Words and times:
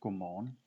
Godmorgen. 0.00 0.58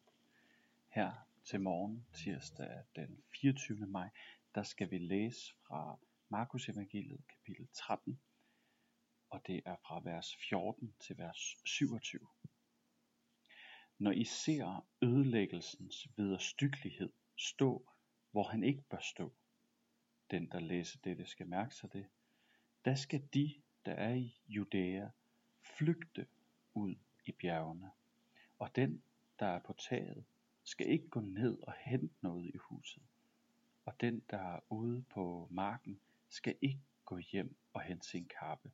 Her 0.89 1.13
til 1.43 1.61
morgen, 1.61 2.05
tirsdag 2.13 2.83
den 2.95 3.23
24. 3.41 3.87
maj, 3.87 4.09
der 4.55 4.63
skal 4.63 4.91
vi 4.91 4.97
læse 4.97 5.53
fra 5.67 5.99
Markus 6.29 6.69
evangeliet 6.69 7.27
kapitel 7.27 7.67
13, 7.73 8.19
og 9.29 9.41
det 9.47 9.61
er 9.65 9.75
fra 9.75 10.01
vers 10.03 10.35
14 10.49 10.95
til 10.99 11.17
vers 11.17 11.55
27. 11.65 12.27
Når 13.97 14.11
I 14.11 14.23
ser 14.23 14.87
ødelæggelsens 15.01 16.07
vederstyggelighed 16.17 17.11
stå, 17.37 17.91
hvor 18.31 18.43
han 18.43 18.63
ikke 18.63 18.81
bør 18.81 19.01
stå, 19.01 19.33
den 20.31 20.51
der 20.51 20.59
læser 20.59 20.99
dette 21.03 21.25
skal 21.25 21.47
mærke 21.47 21.75
sig 21.75 21.93
det, 21.93 22.07
der 22.85 22.95
skal 22.95 23.27
de, 23.33 23.61
der 23.85 23.93
er 23.93 24.13
i 24.13 24.39
Judæa, 24.47 25.09
flygte 25.61 26.27
ud 26.73 26.95
i 27.25 27.31
bjergene. 27.31 27.91
Og 28.59 28.75
den, 28.75 29.03
der 29.41 29.47
er 29.47 29.59
på 29.59 29.73
taget, 29.73 30.25
skal 30.63 30.89
ikke 30.89 31.09
gå 31.09 31.19
ned 31.19 31.57
og 31.61 31.73
hente 31.85 32.15
noget 32.21 32.45
i 32.45 32.57
huset. 32.57 33.03
Og 33.85 34.01
den, 34.01 34.19
der 34.29 34.37
er 34.37 34.59
ude 34.69 35.03
på 35.09 35.47
marken, 35.51 36.01
skal 36.29 36.57
ikke 36.61 36.81
gå 37.05 37.17
hjem 37.17 37.57
og 37.73 37.81
hente 37.81 38.09
sin 38.09 38.29
kappe. 38.39 38.71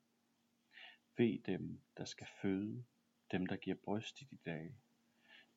Ved 1.18 1.40
dem, 1.40 1.82
der 1.98 2.06
skal 2.06 2.28
føde, 2.42 2.86
dem, 3.32 3.46
der 3.46 3.56
giver 3.56 3.76
bryst 3.84 4.22
i 4.22 4.24
de 4.24 4.38
dage. 4.46 4.78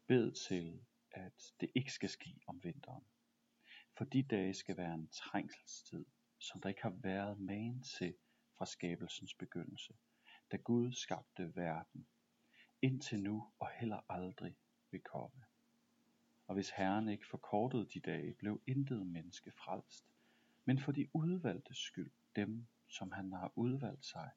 Bed 0.07 0.33
til, 0.33 0.81
at 1.11 1.53
det 1.61 1.71
ikke 1.75 1.93
skal 1.93 2.09
ske 2.09 2.41
om 2.47 2.65
vinteren. 2.65 3.05
For 3.99 4.05
de 4.05 4.23
dage 4.23 4.55
skal 4.55 4.77
være 4.77 4.95
en 4.95 5.09
trængselstid, 5.09 6.07
som 6.39 6.61
der 6.61 6.69
ikke 6.69 6.83
har 6.83 6.97
været 7.03 7.41
magen 7.41 7.83
til 7.83 8.15
fra 8.59 8.67
skabelsens 8.67 9.35
begyndelse, 9.35 9.95
da 10.53 10.57
Gud 10.57 10.93
skabte 10.93 11.57
verden, 11.57 12.07
indtil 12.83 13.23
nu 13.23 13.53
og 13.59 13.71
heller 13.71 14.01
aldrig 14.09 14.57
vil 14.91 15.01
komme. 15.01 15.45
Og 16.47 16.55
hvis 16.55 16.71
Herren 16.71 17.09
ikke 17.09 17.27
forkortede 17.27 17.87
de 17.95 18.01
dage, 18.01 18.35
blev 18.35 18.63
intet 18.67 19.07
menneske 19.07 19.53
frelst, 19.53 20.05
men 20.65 20.79
for 20.79 20.93
de 20.93 21.09
udvalgte 21.13 21.75
skyld, 21.75 22.13
dem 22.37 22.67
som 22.89 23.13
han 23.13 23.33
har 23.33 23.53
udvalgt 23.57 24.05
sig, 24.05 24.31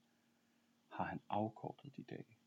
har 0.90 1.04
han 1.04 1.22
afkortet 1.30 1.96
de 1.96 2.04
dage. 2.04 2.38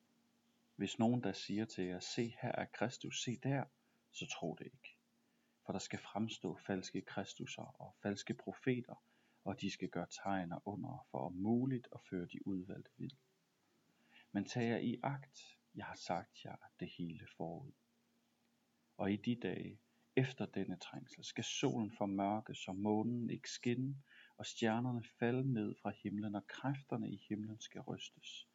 Hvis 0.76 0.98
nogen 0.98 1.22
der 1.22 1.32
siger 1.32 1.64
til 1.64 1.84
jer, 1.84 2.00
se 2.00 2.36
her 2.42 2.52
er 2.52 2.64
Kristus, 2.64 3.22
se 3.22 3.36
der, 3.42 3.64
så 4.12 4.26
tro 4.26 4.56
det 4.58 4.64
ikke. 4.64 4.96
For 5.66 5.72
der 5.72 5.78
skal 5.78 5.98
fremstå 5.98 6.58
falske 6.66 7.00
kristusser 7.00 7.62
og 7.62 7.96
falske 8.02 8.34
profeter, 8.34 9.02
og 9.44 9.60
de 9.60 9.70
skal 9.70 9.88
gøre 9.88 10.06
tegner 10.24 10.68
under 10.68 11.06
for 11.10 11.18
om 11.18 11.32
muligt 11.32 11.88
at 11.94 12.00
føre 12.10 12.26
de 12.26 12.46
udvalgte 12.46 12.90
vild. 12.96 13.16
Men 14.32 14.44
tag 14.44 14.68
jer 14.68 14.78
i 14.78 15.00
agt, 15.02 15.58
jeg 15.74 15.84
har 15.84 15.94
sagt 15.94 16.44
jer 16.44 16.56
det 16.80 16.88
hele 16.98 17.26
forud. 17.36 17.72
Og 18.96 19.12
i 19.12 19.16
de 19.16 19.34
dage, 19.34 19.78
efter 20.16 20.46
denne 20.46 20.76
trængsel, 20.76 21.24
skal 21.24 21.44
solen 21.44 21.90
formørkes 21.90 22.68
og 22.68 22.76
månen 22.76 23.30
ikke 23.30 23.50
skinne, 23.50 24.02
og 24.36 24.46
stjernerne 24.46 25.04
falde 25.18 25.52
ned 25.52 25.74
fra 25.82 25.90
himlen, 26.02 26.34
og 26.34 26.46
kræfterne 26.46 27.10
i 27.10 27.26
himlen 27.28 27.60
skal 27.60 27.80
rystes. 27.80 28.48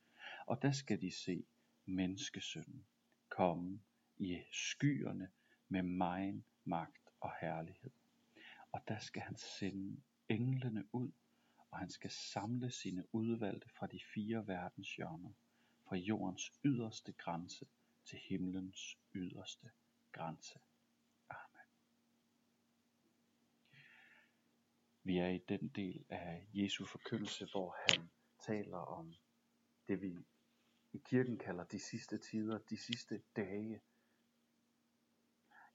Og 0.46 0.62
der 0.62 0.72
skal 0.72 1.02
de 1.02 1.12
se 1.12 1.46
menneskesønnen 1.86 2.86
komme 3.30 3.82
i 4.18 4.40
skyerne 4.52 5.32
med 5.70 5.84
megen 5.84 6.46
magt 6.66 7.10
og 7.20 7.32
herlighed. 7.42 7.92
Og 8.72 8.82
der 8.88 9.00
skal 9.00 9.22
han 9.22 9.38
sende 9.38 10.02
englene 10.30 10.86
ud, 10.94 11.12
og 11.72 11.78
han 11.78 11.90
skal 11.90 12.12
samle 12.12 12.72
sine 12.72 13.16
udvalgte 13.16 13.70
fra 13.70 13.88
de 13.88 14.00
fire 14.14 14.48
verdens 14.48 14.96
hjørner, 14.96 15.32
fra 15.88 15.96
jordens 15.96 16.52
yderste 16.66 17.14
grænse 17.14 17.66
til 18.06 18.20
himlens 18.20 18.98
yderste 19.14 19.70
grænse. 20.12 20.60
Amen. 21.30 21.68
Vi 25.04 25.18
er 25.18 25.28
i 25.28 25.38
den 25.50 25.68
del 25.68 26.06
af 26.10 26.48
Jesu 26.54 26.86
forkyndelse, 26.86 27.46
hvor 27.52 27.78
han 27.90 28.10
taler 28.40 28.78
om 28.78 29.14
det, 29.88 30.02
vi 30.02 30.18
i 30.94 31.02
kirken 31.06 31.38
kalder 31.38 31.64
de 31.64 31.80
sidste 31.80 32.18
tider, 32.18 32.58
de 32.58 32.78
sidste 32.78 33.22
dage. 33.36 33.82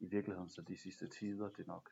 I 0.00 0.06
virkeligheden 0.06 0.50
så 0.50 0.62
de 0.62 0.76
sidste 0.76 1.08
tider, 1.08 1.48
det 1.48 1.62
er 1.62 1.66
nok 1.66 1.90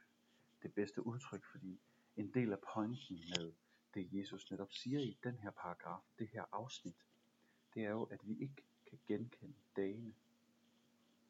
det 0.62 0.75
bedste 0.75 1.06
udtryk, 1.06 1.44
fordi 1.44 1.81
en 2.16 2.34
del 2.34 2.53
af 2.53 2.59
pointen 2.75 3.16
med 3.16 3.53
det 3.94 4.09
Jesus 4.12 4.50
netop 4.50 4.72
siger 4.72 5.00
i 5.00 5.19
den 5.25 5.38
her 5.38 5.50
paragraf, 5.50 6.00
det 6.19 6.28
her 6.28 6.44
afsnit, 6.53 6.97
det 7.75 7.84
er 7.84 7.91
jo, 7.91 8.05
at 8.05 8.28
vi 8.28 8.38
ikke 8.38 8.65
kan 8.87 8.99
genkende 9.06 9.55
dagene. 9.76 10.15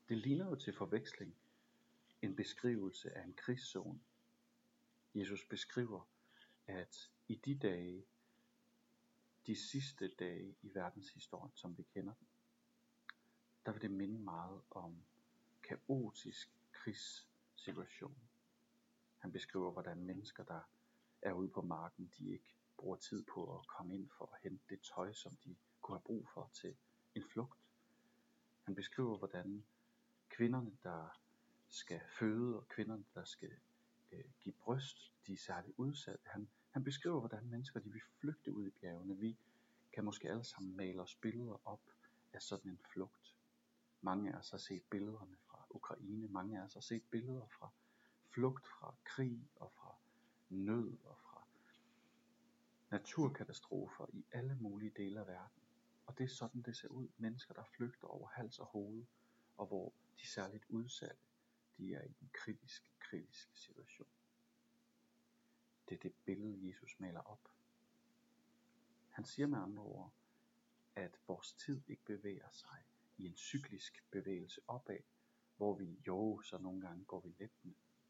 Det 0.09 0.19
ligner 0.19 0.47
jo 0.47 0.56
til 0.56 0.72
forveksling 0.72 1.37
en 2.22 2.37
beskrivelse 2.37 3.12
af 3.12 3.25
en 3.25 3.34
krigszone. 3.34 4.00
Jesus 5.15 5.44
beskriver, 5.44 6.09
at 6.66 7.10
i 7.28 7.34
de 7.34 7.59
dage, 7.59 8.04
de 9.47 9.56
sidste 9.56 10.09
dage 10.09 10.56
i 10.62 10.75
verdenshistorien, 10.75 11.53
som 11.54 11.78
vi 11.78 11.82
kender 11.82 12.14
den, 12.14 12.26
der 13.66 13.72
vil 13.72 13.82
det 13.82 13.91
minde 13.91 14.19
meget 14.19 14.62
om 14.70 14.97
kaotisk 15.62 16.50
krigssituation. 16.72 18.19
Han 19.19 19.32
beskriver, 19.32 19.70
hvordan 19.70 20.04
mennesker, 20.04 20.44
der 20.44 20.60
er 21.22 21.32
ude 21.32 21.48
på 21.48 21.62
marken, 21.62 22.12
de 22.19 22.28
ikke 22.32 22.54
bruger 22.76 22.97
tid 22.97 23.25
på 23.25 23.59
at 23.59 23.66
komme 23.66 23.94
ind 23.94 24.10
for 24.19 24.31
at 24.34 24.41
hente 24.43 24.64
det 24.69 24.81
tøj, 24.81 25.12
som 25.12 25.37
de 25.37 25.56
kunne 25.81 25.97
have 25.97 26.04
brug 26.04 26.28
for 26.34 26.50
til 26.54 26.76
en 27.14 27.25
flugt. 27.32 27.59
Han 28.62 28.75
beskriver, 28.75 29.19
hvordan 29.19 29.64
kvinderne, 30.36 30.76
der 30.82 31.20
skal 31.68 32.00
føde, 32.18 32.56
og 32.56 32.68
kvinderne, 32.68 33.04
der 33.14 33.24
skal 33.24 33.50
øh, 34.12 34.24
give 34.40 34.52
bryst, 34.52 35.12
de 35.26 35.32
er 35.32 35.36
særligt 35.36 35.74
udsatte. 35.76 36.28
Han, 36.28 36.48
han 36.70 36.84
beskriver, 36.84 37.18
hvordan 37.18 37.46
mennesker 37.46 37.80
de 37.80 37.92
vil 37.92 38.02
flygte 38.20 38.52
ud 38.52 38.66
i 38.66 38.70
bjergene. 38.70 39.16
Vi 39.16 39.38
kan 39.92 40.04
måske 40.04 40.30
alle 40.30 40.44
sammen 40.44 40.76
male 40.76 41.02
os 41.02 41.14
billeder 41.14 41.68
op 41.68 41.80
af 42.32 42.42
sådan 42.42 42.70
en 42.70 42.78
flugt. 42.92 43.34
Mange 44.00 44.32
af 44.32 44.38
os 44.38 44.50
har 44.50 44.58
set 44.58 44.82
billederne 44.90 45.36
fra 45.46 45.66
Ukraine, 45.70 46.28
mange 46.28 46.60
af 46.60 46.64
os 46.64 46.74
har 46.74 46.80
set 46.80 47.02
billeder 47.10 47.46
fra 47.46 47.70
flugt 48.30 48.68
fra 48.68 48.94
krig 49.04 49.48
og 49.56 49.72
fra 49.72 49.94
nød 50.48 50.98
og 51.04 51.18
fra 51.18 51.46
naturkatastrofer 52.90 54.06
i 54.12 54.24
alle 54.32 54.56
mulige 54.60 54.92
dele 54.96 55.20
af 55.20 55.26
verden. 55.26 55.62
Og 56.06 56.18
det 56.18 56.24
er 56.24 56.28
sådan, 56.28 56.62
det 56.62 56.76
ser 56.76 56.88
ud. 56.88 57.08
Mennesker, 57.18 57.54
der 57.54 57.64
flygter 57.64 58.06
over 58.08 58.28
hals 58.28 58.58
og 58.58 58.66
hoved, 58.66 59.04
og 59.56 59.66
hvor 59.66 59.92
de 60.20 60.26
særligt 60.26 60.64
udsatte, 60.69 61.22
de 61.78 61.94
er 61.94 62.02
i 62.02 62.14
en 62.22 62.30
kritisk, 62.32 62.92
kritisk 63.00 63.56
situation. 63.56 64.08
Det 65.88 65.94
er 65.94 65.98
det 65.98 66.12
billede, 66.25 66.69
Jesus 66.69 67.00
maler 67.00 67.20
op. 67.20 67.50
Han 69.10 69.25
siger 69.25 69.47
med 69.47 69.58
andre 69.58 69.82
ord, 69.82 70.12
at 70.94 71.20
vores 71.28 71.52
tid 71.52 71.82
ikke 71.88 72.04
bevæger 72.04 72.50
sig 72.50 72.84
i 73.19 73.26
en 73.26 73.36
cyklisk 73.36 74.04
bevægelse 74.10 74.60
opad, 74.69 75.00
hvor 75.56 75.75
vi 75.75 75.98
jo 76.06 76.41
så 76.41 76.58
nogle 76.58 76.81
gange 76.81 77.04
går 77.04 77.20
vi 77.20 77.34
lidt 77.38 77.52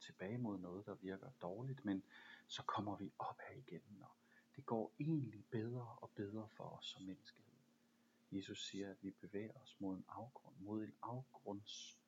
tilbage 0.01 0.39
mod 0.39 0.59
noget, 0.59 0.87
der 0.87 0.95
virker 0.95 1.31
dårligt, 1.43 1.85
men 1.85 2.03
så 2.47 2.63
kommer 2.63 2.97
vi 2.97 3.13
op 3.19 3.41
igen, 3.57 3.83
og 4.01 4.11
det 4.57 4.67
går 4.67 4.95
egentlig 4.99 5.45
bedre 5.51 5.97
og 6.01 6.11
bedre 6.11 6.49
for 6.49 6.65
os 6.65 6.87
som 6.87 7.03
mennesker. 7.03 7.44
Jesus 8.35 8.67
siger, 8.67 8.91
at 8.91 9.03
vi 9.03 9.11
bevæger 9.11 9.53
os 9.53 9.81
mod 9.81 9.97
en 9.97 10.05
afgrund, 10.09 10.57
mod 10.59 10.85
en 10.85 10.95
afgrunds 11.03 11.99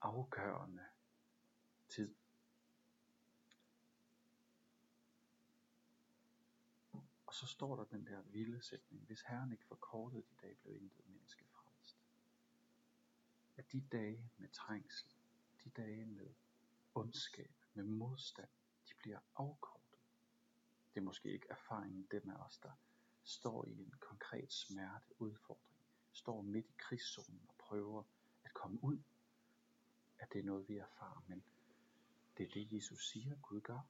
afgørende 0.00 0.84
tid. 1.88 2.14
Og 7.26 7.34
så 7.34 7.46
står 7.46 7.76
der 7.76 7.84
den 7.84 8.06
der 8.06 8.22
vilde 8.22 8.62
sætning, 8.62 9.04
hvis 9.06 9.20
Herren 9.20 9.52
ikke 9.52 9.64
forkortede 9.64 10.22
de 10.22 10.34
dage, 10.42 10.54
blev 10.54 10.76
intet 10.76 11.08
menneske 11.08 11.44
frelst. 11.44 11.96
At 13.56 13.72
de 13.72 13.80
dage 13.92 14.30
med 14.38 14.48
trængsel, 14.48 15.10
de 15.64 15.70
dage 15.70 16.06
med 16.06 16.34
ondskab, 16.94 17.54
med 17.74 17.84
modstand, 17.84 18.48
de 18.88 18.94
bliver 18.98 19.18
afkortet. 19.36 19.98
Det 20.94 21.00
er 21.00 21.04
måske 21.04 21.32
ikke 21.32 21.46
erfaringen 21.50 22.08
dem 22.10 22.30
af 22.30 22.34
os, 22.34 22.58
der 22.58 22.72
står 23.26 23.64
i 23.64 23.82
en 23.82 23.94
konkret 24.00 24.52
smerte, 24.52 25.06
udfordring, 25.18 25.76
står 26.12 26.42
midt 26.42 26.66
i 26.66 26.74
krigszonen 26.78 27.40
og 27.48 27.54
prøver 27.58 28.02
at 28.44 28.54
komme 28.54 28.84
ud, 28.84 28.98
at 30.18 30.32
det 30.32 30.38
er 30.38 30.44
noget, 30.44 30.68
vi 30.68 30.76
erfarer, 30.76 31.22
men 31.28 31.44
det 32.38 32.46
er 32.46 32.50
det, 32.50 32.72
Jesus 32.72 33.10
siger, 33.10 33.36
Gud 33.36 33.60
gør. 33.60 33.80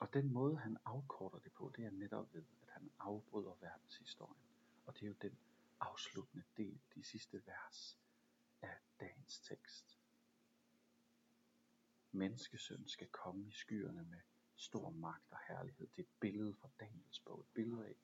Og 0.00 0.14
den 0.14 0.32
måde, 0.32 0.58
han 0.58 0.76
afkorter 0.84 1.38
det 1.38 1.52
på, 1.52 1.72
det 1.76 1.84
er 1.84 1.90
netop 1.90 2.34
ved, 2.34 2.44
at 2.62 2.68
han 2.68 2.90
afbryder 2.98 3.54
verdenshistorien. 3.60 4.42
Og 4.86 4.94
det 4.94 5.02
er 5.02 5.06
jo 5.06 5.14
den 5.22 5.38
afsluttende 5.80 6.44
del, 6.56 6.80
de 6.94 7.04
sidste 7.04 7.46
vers 7.46 7.98
af 8.62 8.76
dagens 9.00 9.40
tekst. 9.40 9.98
Menneskesøn 12.12 12.88
skal 12.88 13.08
komme 13.08 13.48
i 13.48 13.52
skyerne 13.52 14.04
med 14.04 14.20
stor 14.56 14.90
magt 14.90 15.32
og 15.32 15.38
herlighed. 15.48 15.86
Det 15.86 15.98
er 15.98 16.06
et 16.06 16.20
billede 16.20 16.54
fra 16.54 16.68
Daniels 16.80 17.20
bog. 17.20 17.40
Et 17.40 17.54
billede 17.54 17.86
af, 17.86 17.96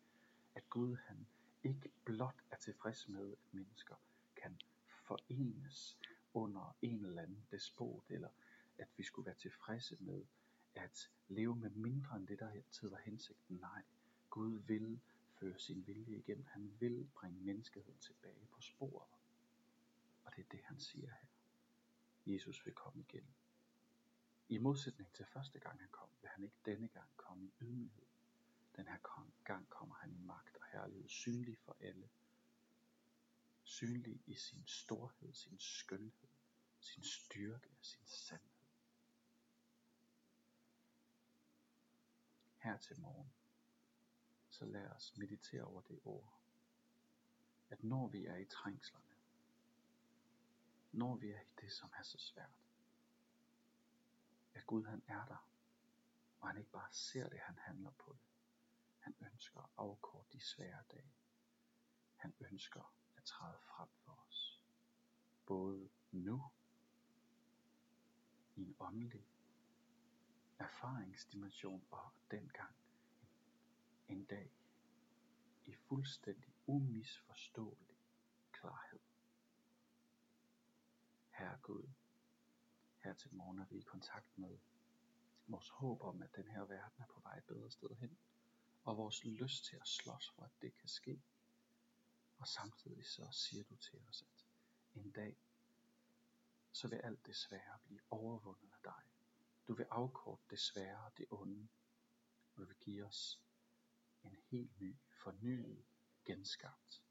at 0.54 0.70
Gud 0.70 0.96
han 0.96 1.26
ikke 1.64 1.90
blot 2.04 2.42
er 2.50 2.56
tilfreds 2.56 3.08
med, 3.08 3.32
at 3.32 3.38
mennesker 3.52 3.96
kan 4.36 4.60
forenes 4.86 5.98
under 6.34 6.76
en 6.82 7.04
eller 7.04 7.22
anden 7.22 7.46
despot, 7.50 8.04
eller 8.08 8.28
at 8.78 8.88
vi 8.96 9.02
skulle 9.02 9.26
være 9.26 9.34
tilfredse 9.34 9.96
med 10.00 10.24
at 10.74 11.10
leve 11.28 11.56
med 11.56 11.70
mindre 11.70 12.16
end 12.16 12.26
det, 12.26 12.38
der 12.38 12.50
altid 12.50 12.88
var 12.88 12.98
hensigten. 13.04 13.56
Nej, 13.56 13.82
Gud 14.30 14.58
vil 14.66 15.00
føre 15.40 15.58
sin 15.58 15.86
vilje 15.86 16.16
igennem. 16.16 16.46
Han 16.46 16.72
vil 16.80 17.08
bringe 17.14 17.40
menneskeheden 17.40 17.98
tilbage 17.98 18.46
på 18.52 18.60
sporet. 18.60 19.08
Og 20.24 20.36
det 20.36 20.44
er 20.44 20.48
det, 20.50 20.60
han 20.64 20.80
siger 20.80 21.10
her. 21.10 21.26
Jesus 22.26 22.66
vil 22.66 22.74
komme 22.74 23.00
igen. 23.00 23.26
I 24.52 24.58
modsætning 24.58 25.12
til 25.12 25.26
første 25.26 25.58
gang 25.58 25.80
han 25.80 25.88
kom, 25.90 26.08
vil 26.20 26.30
han 26.30 26.44
ikke 26.44 26.56
denne 26.64 26.88
gang 26.88 27.08
komme 27.16 27.46
i 27.46 27.52
ydmyghed. 27.60 28.06
Den 28.76 28.86
her 28.88 28.98
gang 29.44 29.68
kommer 29.68 29.94
han 29.94 30.12
i 30.12 30.18
magt 30.18 30.56
og 30.56 30.66
herlighed, 30.72 31.08
synlig 31.08 31.58
for 31.58 31.76
alle. 31.80 32.10
Synlig 33.64 34.22
i 34.26 34.34
sin 34.34 34.66
storhed, 34.66 35.32
sin 35.34 35.58
skønhed, 35.58 36.28
sin 36.80 37.02
styrke 37.02 37.70
og 37.78 37.84
sin 37.84 38.06
sandhed. 38.06 38.50
Her 42.56 42.78
til 42.78 43.00
morgen, 43.00 43.32
så 44.48 44.64
lad 44.64 44.86
os 44.86 45.16
meditere 45.16 45.62
over 45.62 45.80
det 45.80 46.00
ord. 46.04 46.40
At 47.70 47.84
når 47.84 48.08
vi 48.08 48.26
er 48.26 48.36
i 48.36 48.44
trængslerne, 48.44 49.14
når 50.92 51.16
vi 51.16 51.30
er 51.30 51.40
i 51.40 51.52
det, 51.60 51.72
som 51.72 51.90
er 51.98 52.02
så 52.02 52.18
svært, 52.18 52.62
at 54.54 54.66
Gud 54.66 54.84
han 54.84 55.02
er 55.06 55.24
der, 55.24 55.48
og 56.40 56.48
han 56.48 56.58
ikke 56.58 56.70
bare 56.70 56.92
ser 56.92 57.28
det, 57.28 57.38
han 57.40 57.58
handler 57.58 57.90
på 57.90 58.12
det. 58.12 58.20
Han 58.98 59.14
ønsker 59.20 59.60
at 59.60 59.70
afkorte 59.76 60.28
de 60.32 60.40
svære 60.40 60.82
dage. 60.90 61.12
Han 62.16 62.34
ønsker 62.40 62.94
at 63.16 63.24
træde 63.24 63.58
frem 63.60 63.88
for 64.04 64.24
os. 64.28 64.62
Både 65.46 65.90
nu, 66.10 66.50
i 68.56 68.62
en 68.62 68.76
åndelig 68.80 69.26
erfaringsdimension, 70.58 71.86
og 71.90 72.12
dengang 72.30 72.74
en 74.08 74.24
dag 74.24 74.52
i 75.64 75.74
fuldstændig 75.74 76.54
umisforståelig 76.66 77.96
klarhed. 78.52 79.00
Herre 81.30 81.58
Gud, 81.62 81.88
her 83.02 83.14
til 83.14 83.34
morgen 83.34 83.58
er 83.58 83.64
vi 83.64 83.78
i 83.78 83.82
kontakt 83.82 84.38
med 84.38 84.58
vores 85.46 85.68
håb 85.68 86.02
om, 86.02 86.22
at 86.22 86.36
den 86.36 86.48
her 86.48 86.64
verden 86.64 87.02
er 87.02 87.06
på 87.06 87.20
vej 87.20 87.36
et 87.36 87.44
bedre 87.44 87.70
sted 87.70 87.96
hen, 87.96 88.18
og 88.84 88.96
vores 88.96 89.24
lyst 89.24 89.64
til 89.64 89.76
at 89.76 89.88
slås 89.88 90.30
for, 90.30 90.42
at 90.42 90.50
det 90.62 90.74
kan 90.74 90.88
ske. 90.88 91.22
Og 92.38 92.48
samtidig 92.48 93.06
så 93.06 93.28
siger 93.30 93.64
du 93.64 93.76
til 93.76 94.00
os, 94.08 94.22
at 94.22 94.46
en 94.94 95.10
dag, 95.10 95.36
så 96.72 96.88
vil 96.88 96.96
alt 96.96 97.26
det 97.26 97.36
svære 97.36 97.78
blive 97.84 98.00
overvundet 98.10 98.70
af 98.72 98.78
dig. 98.84 99.02
Du 99.68 99.74
vil 99.74 99.86
afkorte 99.90 100.42
det 100.50 100.60
svære 100.60 101.04
og 101.04 101.18
det 101.18 101.26
onde, 101.30 101.68
og 102.46 102.56
du 102.56 102.64
vil 102.64 102.76
give 102.76 103.04
os 103.04 103.40
en 104.24 104.36
helt 104.50 104.80
ny, 104.80 104.96
fornyet, 105.22 105.84
genskabt 106.24 107.02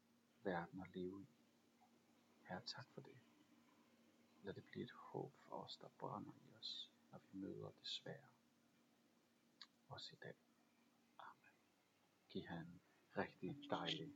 verden 0.43 0.81
at 0.81 0.95
leve 0.95 1.21
i. 1.21 1.27
Herre, 2.41 2.61
tak 2.65 2.89
for 2.93 3.01
det. 3.01 3.17
Lad 4.43 4.53
det 4.53 4.65
blive 4.65 4.83
et 4.83 4.91
håb 4.91 5.33
for 5.37 5.55
os, 5.55 5.77
der 5.77 5.87
brænder 5.87 6.31
i 6.31 6.53
os, 6.59 6.91
når 7.11 7.19
vi 7.19 7.37
møder 7.37 7.71
det 7.71 7.87
svære. 7.87 8.29
Også 9.87 10.09
i 10.13 10.15
dag. 10.15 10.35
Amen. 11.19 11.53
Giv 12.29 12.45
han 12.47 12.57
en 12.57 12.81
rigtig 13.17 13.57
dejlig 13.69 14.13